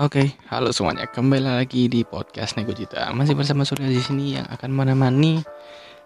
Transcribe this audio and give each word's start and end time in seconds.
Oke, 0.00 0.40
halo 0.48 0.72
semuanya. 0.72 1.04
Kembali 1.04 1.44
lagi 1.44 1.84
di 1.84 2.00
podcast 2.00 2.56
Nego 2.56 2.72
Cita. 2.72 3.12
Masih 3.12 3.36
bersama 3.36 3.60
Surya 3.60 3.92
di 3.92 4.00
sini 4.00 4.40
yang 4.40 4.48
akan 4.48 4.72
menemani 4.72 5.44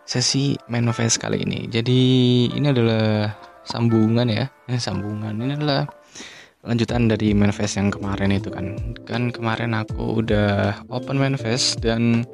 sesi 0.02 0.58
manifest 0.66 1.22
kali 1.22 1.46
ini. 1.46 1.70
Jadi 1.70 2.02
ini 2.50 2.66
adalah 2.66 3.30
sambungan 3.62 4.26
ya, 4.26 4.50
eh, 4.66 4.82
sambungan. 4.82 5.38
Ini 5.38 5.54
adalah 5.54 5.86
lanjutan 6.66 7.06
dari 7.06 7.30
manifest 7.30 7.78
yang 7.78 7.94
kemarin 7.94 8.34
itu 8.34 8.50
kan. 8.50 8.74
Kan 9.06 9.30
kemarin 9.30 9.70
aku 9.70 10.18
udah 10.18 10.82
open 10.90 11.22
manifest 11.22 11.78
dan 11.78 12.26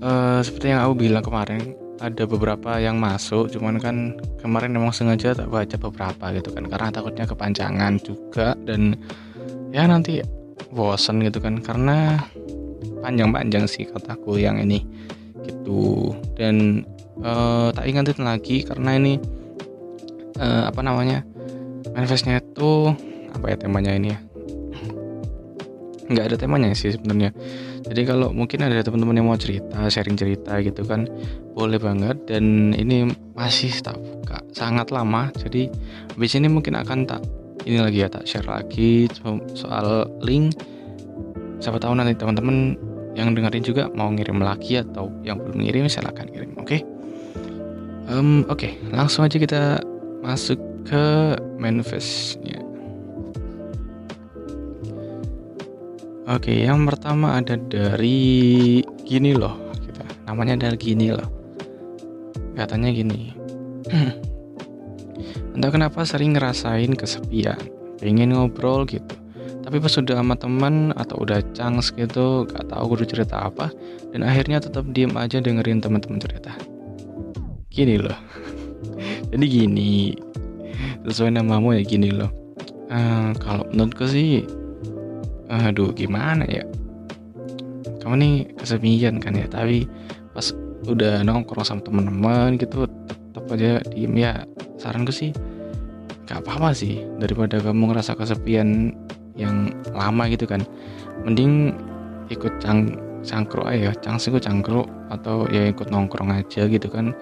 uh, 0.00 0.40
seperti 0.40 0.72
yang 0.72 0.80
aku 0.80 0.96
bilang 0.96 1.20
kemarin 1.20 1.76
ada 2.00 2.24
beberapa 2.26 2.80
yang 2.80 2.96
masuk 2.98 3.52
cuman 3.54 3.78
kan 3.78 4.18
kemarin 4.42 4.74
memang 4.74 4.90
sengaja 4.90 5.38
tak 5.38 5.46
baca 5.46 5.76
beberapa 5.78 6.24
gitu 6.34 6.50
kan 6.50 6.66
karena 6.66 6.88
takutnya 6.90 7.24
kepanjangan 7.30 8.00
juga 8.02 8.58
dan 8.66 8.98
ya 9.72 9.88
nanti 9.88 10.20
bosen 10.70 11.24
gitu 11.24 11.40
kan 11.40 11.58
karena 11.64 12.20
panjang-panjang 13.02 13.66
sih 13.66 13.88
kataku 13.88 14.38
yang 14.38 14.60
ini 14.60 14.84
gitu. 15.42 16.14
Dan 16.38 16.86
uh, 17.24 17.74
tak 17.74 17.88
ingat 17.88 18.12
itu 18.12 18.22
lagi 18.22 18.56
karena 18.62 18.94
ini 18.94 19.18
uh, 20.38 20.70
apa 20.70 20.80
namanya 20.84 21.26
manifestnya 21.96 22.38
itu 22.38 22.92
apa 23.32 23.52
ya 23.52 23.56
temanya 23.58 23.92
ini 23.96 24.08
ya? 24.14 24.20
Nggak 26.12 26.24
ada 26.28 26.36
temanya 26.36 26.76
sih 26.76 26.92
sebenarnya. 26.92 27.32
Jadi 27.82 28.06
kalau 28.06 28.30
mungkin 28.30 28.62
ada 28.62 28.78
teman-teman 28.84 29.18
yang 29.18 29.26
mau 29.26 29.40
cerita 29.40 29.90
sharing 29.90 30.14
cerita 30.14 30.54
gitu 30.62 30.86
kan 30.86 31.10
boleh 31.56 31.82
banget. 31.82 32.22
Dan 32.28 32.76
ini 32.76 33.10
masih 33.34 33.74
tak 33.82 33.98
buka 33.98 34.38
sangat 34.54 34.94
lama. 34.94 35.32
Jadi 35.34 35.66
habis 36.14 36.32
ini 36.38 36.46
mungkin 36.46 36.78
akan 36.78 37.08
tak 37.08 37.20
ini 37.66 37.78
lagi 37.78 38.02
ya 38.02 38.08
tak 38.10 38.26
share 38.26 38.46
lagi. 38.46 39.06
Soal 39.54 40.08
link. 40.22 40.56
Siapa 41.62 41.78
tahu 41.78 41.94
nanti 41.94 42.18
teman-teman 42.18 42.74
yang 43.14 43.36
dengerin 43.36 43.62
juga 43.62 43.86
mau 43.92 44.08
ngirim 44.08 44.40
lagi 44.40 44.80
atau 44.80 45.12
yang 45.22 45.38
belum 45.38 45.62
ngirim 45.62 45.86
silahkan 45.86 46.26
kirim 46.26 46.56
oke? 46.58 46.66
Okay? 46.66 46.80
um, 48.08 48.42
oke 48.48 48.64
okay, 48.64 48.72
langsung 48.90 49.28
aja 49.28 49.36
kita 49.36 49.78
masuk 50.24 50.58
ke 50.88 51.36
manifestnya. 51.60 52.58
Oke 56.26 56.54
okay, 56.54 56.58
yang 56.66 56.86
pertama 56.86 57.38
ada 57.38 57.58
dari 57.58 58.80
gini 59.04 59.34
loh 59.34 59.54
kita. 59.76 60.02
Namanya 60.26 60.58
adalah 60.58 60.78
gini 60.78 61.08
loh. 61.12 61.28
Katanya 62.52 62.90
gini 62.92 63.32
Entah 65.52 65.68
kenapa 65.68 66.00
sering 66.08 66.32
ngerasain 66.32 66.96
kesepian, 66.96 67.60
pengen 68.00 68.32
ngobrol 68.32 68.88
gitu. 68.88 69.16
Tapi 69.62 69.78
pas 69.78 69.94
udah 69.94 70.16
sama 70.18 70.34
teman 70.34 70.90
atau 70.96 71.22
udah 71.22 71.38
cangs 71.54 71.94
gitu, 71.94 72.48
gak 72.50 72.66
tahu 72.72 72.96
kudu 72.96 73.04
cerita 73.06 73.46
apa, 73.46 73.70
dan 74.10 74.26
akhirnya 74.26 74.58
tetap 74.58 74.88
diem 74.90 75.12
aja 75.14 75.38
dengerin 75.38 75.78
teman-teman 75.78 76.18
cerita. 76.18 76.52
Gini 77.70 78.00
loh. 78.00 78.16
Jadi 79.30 79.44
gini, 79.46 80.12
sesuai 81.06 81.38
namamu 81.38 81.78
ya 81.78 81.82
gini 81.86 82.10
loh. 82.10 82.32
Uh, 82.92 83.32
kalau 83.40 83.64
menurutku 83.72 84.04
sih, 84.04 84.44
aduh 85.48 85.94
gimana 85.94 86.44
ya? 86.48 86.64
Kamu 88.02 88.18
nih 88.18 88.34
kesepian 88.58 89.22
kan 89.22 89.38
ya, 89.38 89.46
tapi 89.46 89.86
pas 90.34 90.50
udah 90.90 91.22
nongkrong 91.22 91.62
sama 91.62 91.80
teman-teman 91.86 92.58
gitu 92.58 92.90
tetap 93.32 93.46
aja 93.54 93.78
diem 93.94 94.14
ya 94.18 94.42
saranku 94.82 95.14
sih 95.14 95.30
gak 96.26 96.42
apa-apa 96.42 96.74
sih 96.74 97.06
daripada 97.22 97.62
kamu 97.62 97.94
ngerasa 97.94 98.18
kesepian 98.18 98.90
yang 99.38 99.70
lama 99.94 100.26
gitu 100.26 100.50
kan. 100.50 100.66
Mending 101.22 101.78
ikut 102.34 102.58
cang 102.58 102.98
cangkruk 103.22 103.70
aja 103.70 103.94
cangsiku 104.02 104.42
cangkruk 104.42 104.90
atau 105.14 105.46
ya 105.46 105.70
ikut 105.70 105.86
nongkrong 105.94 106.34
aja 106.34 106.66
gitu 106.66 106.90
kan. 106.90 107.14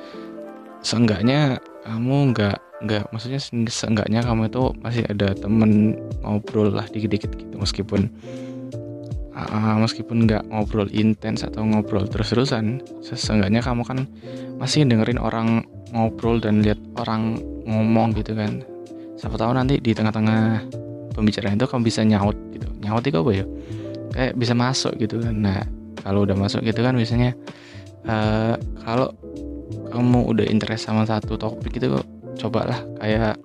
Seenggaknya 0.80 1.60
kamu 1.84 2.32
nggak 2.32 2.56
nggak 2.80 3.12
maksudnya 3.12 3.40
seenggaknya 3.68 4.24
kamu 4.24 4.48
itu 4.48 4.72
masih 4.80 5.04
ada 5.04 5.36
temen 5.36 6.00
ngobrol 6.24 6.72
lah 6.72 6.88
dikit-dikit 6.88 7.28
gitu 7.36 7.54
meskipun 7.60 8.08
uh, 9.36 9.76
meskipun 9.84 10.24
nggak 10.24 10.48
ngobrol 10.48 10.88
intens 10.88 11.44
atau 11.44 11.60
ngobrol 11.60 12.08
terus-terusan 12.08 12.80
seenggaknya 13.04 13.60
kamu 13.60 13.84
kan 13.84 14.08
masih 14.56 14.88
dengerin 14.88 15.20
orang 15.20 15.68
ngobrol 15.90 16.38
dan 16.38 16.62
lihat 16.62 16.78
orang 16.98 17.38
ngomong 17.66 18.14
gitu 18.18 18.34
kan. 18.34 18.62
Siapa 19.18 19.36
tahu 19.36 19.52
nanti 19.52 19.76
di 19.82 19.92
tengah-tengah 19.92 20.64
pembicaraan 21.12 21.58
itu 21.58 21.66
kamu 21.68 21.82
bisa 21.84 22.00
nyaut 22.06 22.36
gitu. 22.54 22.66
Nyaut 22.80 23.04
itu 23.04 23.18
apa 23.20 23.30
ya? 23.34 23.44
Kayak 24.10 24.32
bisa 24.38 24.52
masuk 24.56 24.96
gitu 24.96 25.20
kan. 25.20 25.34
Nah 25.36 25.60
kalau 26.00 26.24
udah 26.24 26.36
masuk 26.38 26.64
gitu 26.64 26.80
kan 26.80 26.96
biasanya 26.96 27.36
uh, 28.08 28.56
kalau 28.80 29.12
kamu 29.90 30.18
udah 30.30 30.46
interest 30.48 30.88
sama 30.88 31.04
satu 31.04 31.36
topik 31.36 31.76
itu 31.76 31.92
cobalah 32.40 32.80
kayak 33.02 33.36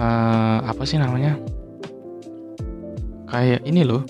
uh, 0.00 0.64
apa 0.64 0.82
sih 0.88 0.96
namanya? 0.96 1.36
Kayak 3.26 3.66
ini 3.66 3.82
loh 3.84 4.06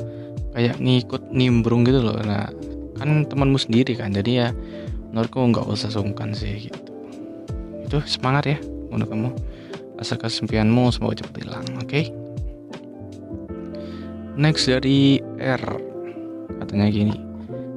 kayak 0.54 0.78
ngikut 0.80 1.32
nimbrung 1.34 1.82
gitu 1.82 2.00
loh. 2.00 2.16
Nah 2.22 2.48
kan 2.96 3.28
temanmu 3.28 3.60
sendiri 3.60 3.92
kan 3.92 4.08
jadi 4.12 4.30
ya 4.30 4.48
menurutku 5.12 5.40
nggak 5.40 5.68
usah 5.68 5.92
sungkan 5.92 6.32
sih 6.32 6.68
gitu 6.68 6.85
itu 7.86 8.02
semangat 8.04 8.44
ya 8.52 8.58
untuk 8.90 9.08
kamu. 9.14 9.30
Rasa 9.96 10.18
kesempianmu 10.20 10.92
semoga 10.92 11.22
cepat 11.22 11.34
hilang 11.40 11.66
oke? 11.80 11.88
Okay? 11.88 12.12
next 14.36 14.68
dari 14.68 15.18
R. 15.40 15.64
Katanya 16.60 16.86
gini 16.92 17.16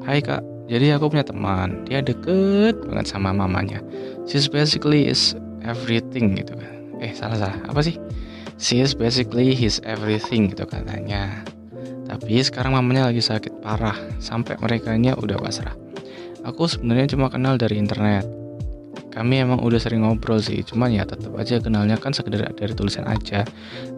Hai 0.03 0.19
kak. 0.19 0.43
Jadi 0.69 0.93
aku 0.93 1.09
punya 1.09 1.25
teman. 1.25 1.81
Dia 1.89 2.03
deket 2.03 2.77
banget 2.85 3.09
sama 3.09 3.33
mamanya. 3.33 3.81
She's 4.29 4.45
basically 4.45 5.09
is 5.09 5.33
everything 5.65 6.37
gitu 6.37 6.53
kan. 6.53 6.73
Eh 7.01 7.09
salah 7.17 7.41
salah. 7.41 7.57
Apa 7.65 7.81
sih? 7.81 7.97
She 8.61 8.83
is 8.83 8.93
basically 8.93 9.57
his 9.57 9.81
everything 9.81 10.53
gitu 10.53 10.69
katanya. 10.69 11.41
Tapi 12.05 12.41
sekarang 12.41 12.77
mamanya 12.77 13.09
lagi 13.09 13.21
sakit 13.21 13.65
parah. 13.65 13.97
Sampai 14.21 14.61
mereka 14.61 14.93
udah 14.93 15.41
pasrah. 15.41 15.73
Aku 16.45 16.69
sebenarnya 16.69 17.17
cuma 17.17 17.33
kenal 17.33 17.57
dari 17.57 17.81
internet 17.81 18.38
kami 19.19 19.43
emang 19.43 19.59
udah 19.59 19.75
sering 19.75 20.07
ngobrol 20.07 20.39
sih 20.39 20.63
cuman 20.63 20.95
ya 20.95 21.03
tetap 21.03 21.35
aja 21.35 21.59
kenalnya 21.59 21.99
kan 21.99 22.15
sekedar 22.15 22.47
dari 22.55 22.71
tulisan 22.71 23.03
aja. 23.03 23.43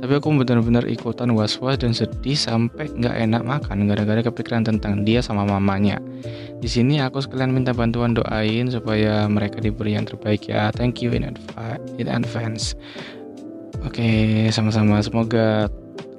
Tapi 0.02 0.14
aku 0.18 0.34
benar-benar 0.34 0.90
ikutan 0.90 1.30
was-was 1.38 1.78
dan 1.78 1.94
sedih 1.94 2.34
sampai 2.34 2.90
nggak 2.90 3.16
enak 3.30 3.46
makan 3.46 3.86
gara-gara 3.86 4.26
kepikiran 4.26 4.66
tentang 4.66 5.06
dia 5.06 5.22
sama 5.22 5.46
mamanya. 5.46 6.02
Di 6.58 6.66
sini 6.66 6.98
aku 6.98 7.22
sekalian 7.22 7.54
minta 7.54 7.70
bantuan 7.70 8.18
doain 8.18 8.74
supaya 8.74 9.30
mereka 9.30 9.62
diberi 9.62 9.94
yang 9.94 10.09
terbaik 10.09 10.50
ya. 10.50 10.74
Thank 10.74 11.06
you 11.06 11.14
in, 11.14 11.38
advance. 12.09 12.74
Oke 13.86 14.50
sama-sama. 14.50 15.06
Semoga 15.06 15.70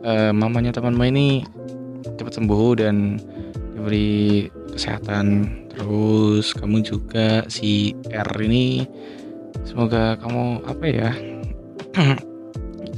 uh, 0.06 0.30
mamanya 0.30 0.70
temanmu 0.70 1.10
ini 1.10 1.42
cepat 2.14 2.38
sembuh 2.38 2.78
dan 2.78 3.18
diberi 3.74 4.46
kesehatan 4.72 5.48
terus 5.72 6.52
kamu 6.56 6.84
juga 6.84 7.44
si 7.48 7.96
R 8.08 8.28
ini. 8.42 8.84
Semoga 9.62 10.18
kamu 10.18 10.64
apa 10.66 10.84
ya 10.88 11.10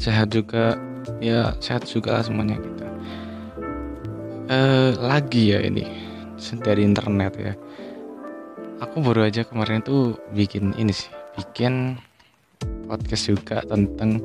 sehat 0.05 0.35
juga. 0.35 0.79
Ya 1.21 1.53
sehat 1.61 1.85
juga 1.85 2.25
semuanya 2.25 2.57
gitu. 2.57 2.85
Uh, 4.45 4.93
lagi 5.01 5.53
ya 5.53 5.61
ini 5.61 5.85
dari 6.65 6.85
internet 6.85 7.33
ya. 7.37 7.55
Aku 8.83 9.01
baru 9.01 9.29
aja 9.29 9.45
kemarin 9.45 9.81
tuh 9.81 10.19
bikin 10.33 10.77
ini 10.77 10.93
sih 10.93 11.09
bikin 11.41 11.97
podcast 12.85 13.33
juga 13.33 13.65
tentang 13.65 14.21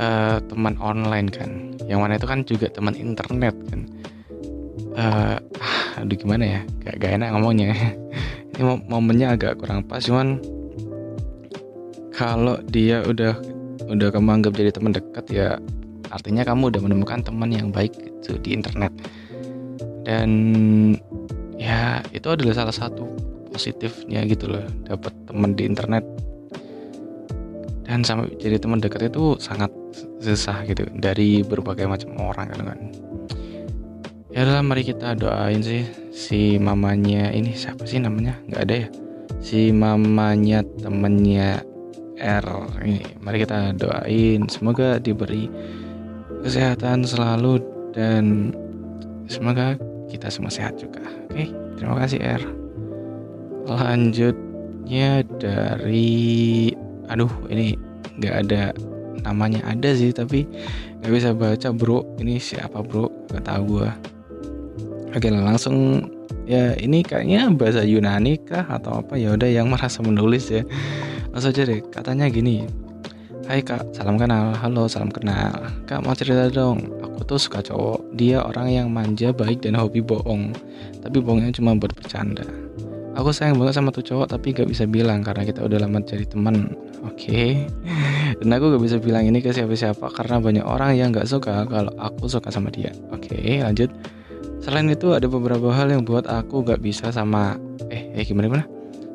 uh, 0.00 0.38
teman 0.48 0.76
online 0.80 1.28
kan. 1.28 1.50
Yang 1.84 1.98
mana 2.00 2.12
itu 2.16 2.26
kan 2.28 2.40
juga 2.44 2.66
teman 2.72 2.96
internet 2.96 3.54
kan. 3.68 3.80
Uh, 4.92 5.36
aduh 6.02 6.18
gimana 6.18 6.44
ya? 6.44 6.60
Gak, 6.82 6.98
gak 6.98 7.12
enak 7.22 7.28
ngomongnya. 7.32 7.70
Ini 8.52 8.62
momennya 8.90 9.38
agak 9.38 9.62
kurang 9.62 9.86
pas 9.86 10.02
cuman 10.02 10.42
kalau 12.12 12.60
dia 12.68 13.00
udah 13.06 13.32
udah 13.88 14.08
kamu 14.12 14.28
anggap 14.42 14.52
jadi 14.52 14.70
teman 14.74 14.92
dekat 14.92 15.24
ya 15.32 15.48
artinya 16.12 16.44
kamu 16.44 16.68
udah 16.68 16.80
menemukan 16.84 17.24
teman 17.24 17.48
yang 17.48 17.72
baik 17.72 17.96
gitu 17.96 18.36
di 18.42 18.52
internet. 18.52 18.92
Dan 20.02 20.30
ya 21.56 22.02
itu 22.10 22.26
adalah 22.28 22.52
salah 22.52 22.74
satu 22.74 23.08
positifnya 23.48 24.26
gitu 24.28 24.50
loh 24.52 24.66
dapat 24.84 25.14
teman 25.24 25.56
di 25.56 25.64
internet. 25.64 26.04
Dan 27.88 28.04
sampai 28.04 28.36
jadi 28.36 28.60
teman 28.60 28.80
dekat 28.80 29.08
itu 29.08 29.40
sangat 29.40 29.72
susah 30.20 30.64
gitu 30.68 30.86
dari 30.96 31.44
berbagai 31.44 31.84
macam 31.84 32.16
orang 32.20 32.48
kan 32.52 32.60
kan 32.72 32.80
ya 34.32 34.64
mari 34.64 34.82
kita 34.82 35.14
doain 35.14 35.60
sih 35.60 35.84
si 36.10 36.56
mamanya 36.56 37.30
ini 37.32 37.52
siapa 37.52 37.84
sih 37.84 38.00
namanya 38.00 38.40
nggak 38.48 38.62
ada 38.64 38.74
ya 38.74 38.88
si 39.44 39.70
mamanya 39.70 40.64
temennya 40.80 41.60
R 42.16 42.46
ini 42.84 43.04
mari 43.20 43.44
kita 43.44 43.76
doain 43.76 44.48
semoga 44.48 44.96
diberi 44.96 45.52
kesehatan 46.42 47.06
selalu 47.06 47.62
dan 47.94 48.50
semoga 49.30 49.78
kita 50.12 50.28
semua 50.28 50.52
sehat 50.52 50.76
juga. 50.76 51.00
Oke, 51.32 51.48
terima 51.80 51.96
kasih 52.04 52.20
R. 52.20 52.42
Lanjutnya 53.64 55.24
dari, 55.40 56.68
aduh 57.08 57.32
ini 57.48 57.78
nggak 58.20 58.34
ada 58.44 58.76
namanya 59.24 59.64
ada 59.64 59.94
sih 59.96 60.12
tapi 60.12 60.44
nggak 61.00 61.12
bisa 61.14 61.30
baca 61.32 61.68
bro. 61.72 62.04
Ini 62.20 62.36
siapa 62.36 62.84
bro? 62.84 63.08
Gak 63.32 63.48
tahu 63.48 63.80
gua. 63.80 63.90
Oke 65.12 65.28
langsung 65.28 66.08
ya 66.48 66.72
ini 66.80 67.04
kayaknya 67.04 67.52
bahasa 67.52 67.84
Yunani 67.84 68.40
kah 68.40 68.64
atau 68.64 69.04
apa 69.04 69.20
ya 69.20 69.36
udah 69.36 69.46
yang 69.46 69.68
merasa 69.68 70.00
menulis 70.00 70.48
ya 70.48 70.64
langsung 71.30 71.52
aja 71.52 71.68
deh 71.68 71.80
katanya 71.92 72.32
gini 72.32 72.64
Hai 73.42 73.58
kak, 73.58 73.90
salam 73.90 74.22
kenal. 74.22 74.54
Halo, 74.54 74.86
salam 74.86 75.10
kenal. 75.10 75.50
Kak 75.90 76.06
mau 76.06 76.14
cerita 76.14 76.46
dong. 76.46 76.78
Aku 77.02 77.26
tuh 77.26 77.42
suka 77.42 77.58
cowok. 77.58 78.14
Dia 78.14 78.38
orang 78.38 78.70
yang 78.70 78.86
manja, 78.94 79.34
baik 79.34 79.66
dan 79.66 79.74
hobi 79.74 79.98
bohong. 79.98 80.54
Tapi 81.02 81.18
bohongnya 81.18 81.50
cuma 81.50 81.74
buat 81.74 81.90
bercanda. 81.90 82.46
Aku 83.18 83.34
sayang 83.34 83.58
banget 83.58 83.76
sama 83.76 83.90
tuh 83.90 84.06
cowok 84.06 84.30
tapi 84.38 84.54
gak 84.54 84.70
bisa 84.70 84.86
bilang 84.86 85.26
karena 85.26 85.42
kita 85.42 85.58
udah 85.66 85.74
lama 85.82 85.98
jadi 86.06 86.22
teman. 86.22 86.78
Oke. 87.02 87.18
Okay. 87.18 87.50
Dan 88.38 88.54
aku 88.54 88.78
gak 88.78 88.82
bisa 88.86 88.96
bilang 89.02 89.26
ini 89.26 89.42
ke 89.42 89.50
siapa-siapa 89.50 90.06
karena 90.14 90.38
banyak 90.38 90.64
orang 90.64 90.94
yang 90.94 91.10
gak 91.10 91.26
suka 91.26 91.66
kalau 91.66 91.90
aku 91.98 92.30
suka 92.30 92.48
sama 92.54 92.70
dia. 92.70 92.94
Oke, 93.10 93.36
okay, 93.36 93.60
lanjut. 93.60 93.90
Selain 94.62 94.86
itu 94.86 95.10
ada 95.10 95.26
beberapa 95.26 95.74
hal 95.74 95.90
yang 95.90 96.06
buat 96.06 96.22
aku 96.30 96.62
gak 96.62 96.86
bisa 96.86 97.10
sama 97.10 97.58
eh 97.90 98.14
eh 98.14 98.22
gimana 98.22 98.46
gimana? 98.46 98.66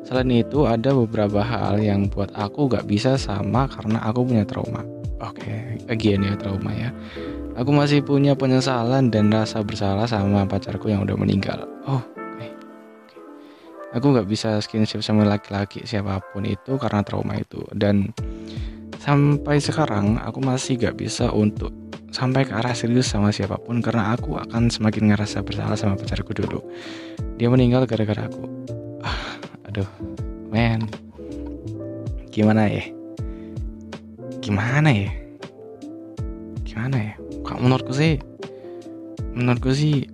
Selain 0.04 0.28
itu 0.28 0.68
ada 0.68 0.92
beberapa 0.92 1.40
hal 1.40 1.80
yang 1.80 2.12
buat 2.12 2.28
aku 2.36 2.68
gak 2.68 2.84
bisa 2.84 3.16
sama 3.16 3.64
karena 3.64 3.96
aku 4.04 4.28
punya 4.28 4.44
trauma. 4.44 4.84
Oke, 5.24 5.40
okay, 5.48 5.60
again 5.88 6.20
ya 6.20 6.36
trauma 6.36 6.68
ya. 6.76 6.92
Aku 7.56 7.72
masih 7.72 8.04
punya 8.04 8.36
penyesalan 8.36 9.08
dan 9.08 9.32
rasa 9.32 9.64
bersalah 9.64 10.04
sama 10.04 10.44
pacarku 10.44 10.92
yang 10.92 11.08
udah 11.08 11.16
meninggal. 11.16 11.64
Oh. 11.88 12.04
Okay. 12.36 12.52
Aku 13.96 14.12
gak 14.12 14.28
bisa 14.28 14.60
skinship 14.60 15.00
sama 15.00 15.24
laki-laki 15.24 15.80
siapa 15.88 16.20
pun 16.28 16.44
itu 16.44 16.76
karena 16.76 17.00
trauma 17.00 17.40
itu. 17.40 17.64
Dan 17.72 18.12
sampai 19.00 19.64
sekarang 19.64 20.20
aku 20.20 20.44
masih 20.44 20.76
gak 20.76 21.00
bisa 21.00 21.32
untuk 21.32 21.72
sampai 22.08 22.48
ke 22.48 22.52
arah 22.56 22.72
serius 22.72 23.10
sama 23.12 23.32
siapa 23.32 23.60
pun 23.60 23.84
karena 23.84 24.16
aku 24.16 24.40
akan 24.40 24.72
semakin 24.72 25.12
ngerasa 25.12 25.44
bersalah 25.44 25.76
sama 25.76 25.94
pacarku 25.96 26.32
dulu. 26.32 26.60
Dia 27.36 27.52
meninggal 27.52 27.84
gara-gara 27.84 28.26
aku. 28.26 28.44
Aduh 29.68 29.88
men. 30.48 30.88
Gimana 32.32 32.70
ya? 32.70 32.84
Gimana 34.40 34.90
ya? 34.92 35.10
Gimana 36.64 36.96
ya? 36.96 37.14
Kalau 37.44 37.60
menurutku 37.64 37.92
sih 37.92 38.20
menurutku 39.38 39.70
sih 39.70 40.08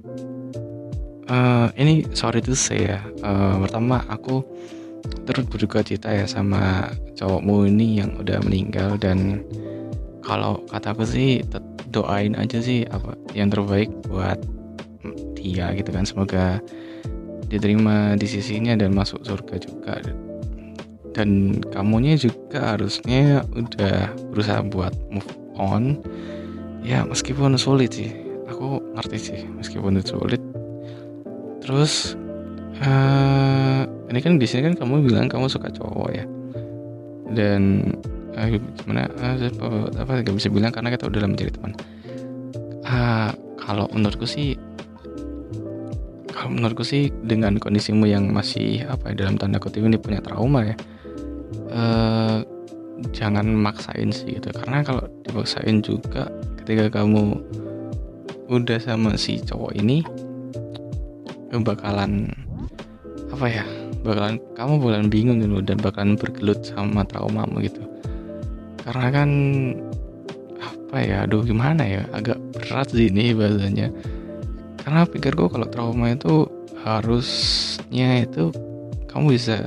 uh, 1.29 1.69
ini 1.81 2.05
sorry 2.13 2.45
tuh 2.45 2.57
saya 2.57 3.01
uh, 3.25 3.57
pertama 3.65 4.05
aku 4.09 4.45
terus 5.25 5.49
berduka 5.49 5.81
cita 5.81 6.13
ya 6.13 6.25
sama 6.29 6.93
cowokmu 7.17 7.69
ini 7.69 8.01
yang 8.05 8.17
udah 8.21 8.41
meninggal 8.45 8.97
dan 9.01 9.41
kalau 10.35 10.59
kataku 10.67 11.07
sih 11.07 11.47
doain 11.95 12.35
aja 12.35 12.59
sih 12.59 12.83
apa 12.91 13.15
yang 13.39 13.55
terbaik 13.55 13.87
buat 14.11 14.43
dia 15.39 15.71
gitu 15.79 15.95
kan. 15.95 16.03
Semoga 16.03 16.59
diterima 17.47 18.19
di 18.19 18.27
sisinya 18.27 18.75
dan 18.75 18.91
masuk 18.99 19.23
surga 19.23 19.63
juga. 19.63 20.03
Dan 21.15 21.63
kamunya 21.71 22.19
juga 22.19 22.75
harusnya 22.75 23.47
udah 23.55 24.11
berusaha 24.35 24.67
buat 24.67 24.91
move 25.15 25.31
on. 25.55 26.03
Ya 26.83 27.07
meskipun 27.07 27.55
sulit 27.55 27.95
sih. 27.95 28.11
Aku 28.51 28.83
ngerti 28.99 29.19
sih 29.23 29.41
meskipun 29.55 30.03
itu 30.03 30.19
sulit. 30.19 30.43
Terus 31.63 32.19
uh, 32.83 33.87
ini 34.11 34.19
kan 34.19 34.43
di 34.43 34.51
sini 34.51 34.67
kan 34.67 34.75
kamu 34.83 35.07
bilang 35.07 35.31
kamu 35.31 35.47
suka 35.47 35.71
cowok 35.71 36.11
ya? 36.11 36.27
Dan 37.31 37.95
uh, 38.35 38.49
gimana? 38.83 39.09
Uh, 39.17 39.89
apa 39.99 40.23
gak 40.23 40.37
bisa 40.37 40.51
bilang 40.51 40.75
karena 40.75 40.93
kita 40.93 41.07
udah 41.09 41.21
lama 41.23 41.35
jadi 41.39 41.53
teman. 41.55 41.73
Uh, 42.85 43.31
kalau 43.57 43.89
menurutku 43.95 44.29
sih 44.29 44.59
kalau 46.35 46.51
menurutku 46.61 46.85
sih 46.85 47.09
dengan 47.25 47.57
kondisimu 47.57 48.05
yang 48.05 48.29
masih 48.29 48.85
apa 48.85 49.15
ya 49.15 49.25
dalam 49.25 49.41
tanda 49.41 49.57
kutip 49.57 49.81
ini 49.81 49.97
punya 49.97 50.21
trauma 50.21 50.67
ya 50.67 50.77
eh, 51.73 52.39
jangan 53.17 53.49
maksain 53.49 54.13
sih 54.13 54.37
gitu. 54.37 54.53
Karena 54.53 54.85
kalau 54.85 55.09
dipaksain 55.25 55.81
juga 55.81 56.29
ketika 56.61 57.01
kamu 57.01 57.41
udah 58.53 58.77
sama 58.77 59.17
si 59.17 59.41
cowok 59.41 59.73
ini 59.79 60.05
bakalan 61.63 62.35
apa 63.31 63.47
ya 63.47 63.65
bakalan 64.03 64.43
kamu 64.59 64.73
bakalan 64.83 65.09
bingung 65.09 65.39
gitu 65.39 65.63
dan 65.63 65.79
bakalan 65.79 66.19
bergelut 66.19 66.61
sama 66.67 67.07
traumamu 67.07 67.63
gitu 67.63 67.79
karena 68.85 69.09
kan 69.09 69.31
apa 70.61 70.97
ya 71.01 71.17
aduh 71.25 71.41
gimana 71.41 71.83
ya 71.83 72.03
agak 72.13 72.37
berat 72.53 72.93
sih 72.93 73.09
ini 73.09 73.33
bahasanya. 73.33 73.89
Karena 74.85 75.09
pikirku 75.09 75.49
kalau 75.49 75.65
trauma 75.73 76.13
itu 76.13 76.45
harusnya 76.85 78.29
itu 78.29 78.53
kamu 79.09 79.41
bisa 79.41 79.65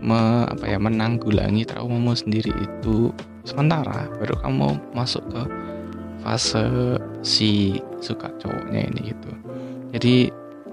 me, 0.00 0.48
apa 0.48 0.64
ya 0.64 0.80
menanggulangi 0.80 1.68
traumamu 1.68 2.16
sendiri 2.16 2.48
itu 2.56 3.12
sementara 3.44 4.08
baru 4.16 4.40
kamu 4.40 4.68
masuk 4.96 5.20
ke 5.28 5.42
fase 6.24 6.96
si 7.20 7.76
suka 8.00 8.32
cowoknya 8.40 8.88
ini 8.88 9.12
gitu. 9.12 9.30
Jadi 9.92 10.14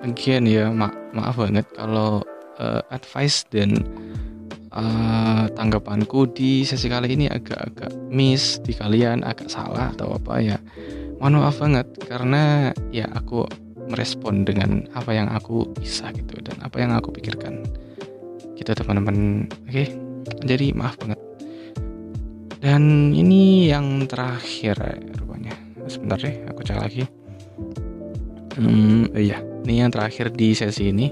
again 0.07 0.47
ya 0.47 0.71
ma 0.71 0.87
maaf 1.11 1.35
banget 1.35 1.67
kalau 1.75 2.23
uh, 2.63 2.81
advice 2.87 3.43
dan 3.51 3.75
uh, 4.75 5.45
tanggapanku 5.51 6.31
di 6.31 6.63
sesi 6.63 6.87
kali 6.87 7.15
ini 7.15 7.27
agak-agak 7.27 7.91
miss 8.11 8.59
di 8.63 8.71
kalian 8.75 9.23
agak 9.27 9.51
salah 9.51 9.91
atau 9.91 10.15
apa 10.15 10.39
ya. 10.39 10.57
Mohon 11.19 11.33
maaf 11.37 11.57
banget 11.61 11.87
karena 12.09 12.73
ya 12.89 13.05
aku 13.13 13.45
merespon 13.91 14.47
dengan 14.47 14.87
apa 14.95 15.11
yang 15.11 15.27
aku 15.29 15.67
bisa 15.77 16.09
gitu 16.15 16.39
dan 16.41 16.57
apa 16.63 16.81
yang 16.81 16.95
aku 16.95 17.13
pikirkan. 17.13 17.61
Gitu 18.57 18.71
teman-teman. 18.73 19.45
Oke 19.67 19.91
jadi 20.45 20.73
maaf 20.73 20.97
banget. 21.01 21.19
Dan 22.61 23.13
ini 23.13 23.69
yang 23.69 24.05
terakhir 24.05 24.77
rupanya. 25.17 25.53
Sebentar 25.89 26.17
deh 26.21 26.45
aku 26.49 26.61
cek 26.61 26.77
lagi. 26.77 27.03
Hmm 28.57 29.09
iya 29.17 29.41
ini 29.65 29.81
yang 29.81 29.93
terakhir 29.93 30.33
di 30.33 30.53
sesi 30.53 30.89
ini. 30.93 31.09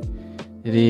Jadi 0.59 0.89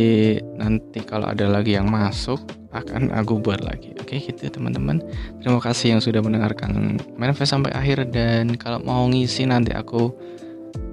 nanti 0.57 0.99
kalau 1.05 1.29
ada 1.29 1.45
lagi 1.47 1.77
yang 1.77 1.87
masuk 1.87 2.58
akan 2.69 3.09
aku 3.17 3.41
buat 3.41 3.65
lagi. 3.65 3.97
Oke 3.97 4.21
gitu 4.21 4.49
teman-teman. 4.49 5.01
Terima 5.41 5.57
kasih 5.57 5.97
yang 5.97 6.01
sudah 6.01 6.21
mendengarkan 6.21 7.01
manifest 7.17 7.53
sampai 7.53 7.73
akhir. 7.73 8.13
Dan 8.13 8.55
kalau 8.55 8.79
mau 8.85 9.09
ngisi 9.09 9.49
nanti 9.49 9.73
aku 9.73 10.13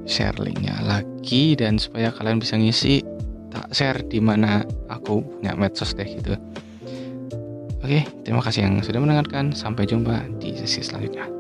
share 0.09 0.41
linknya 0.41 0.81
lagi. 0.85 1.53
Dan 1.53 1.77
supaya 1.77 2.09
kalian 2.13 2.41
bisa 2.41 2.57
ngisi 2.57 3.05
tak 3.53 3.69
share 3.77 4.01
di 4.09 4.19
mana 4.21 4.65
aku 4.89 5.21
punya 5.21 5.53
medsos 5.53 5.93
deh 5.93 6.09
gitu. 6.09 6.37
Oke 7.85 8.03
terima 8.25 8.41
kasih 8.41 8.65
yang 8.65 8.81
sudah 8.81 8.99
mendengarkan. 9.05 9.53
Sampai 9.53 9.85
jumpa 9.85 10.25
di 10.41 10.57
sesi 10.57 10.81
selanjutnya 10.81 11.36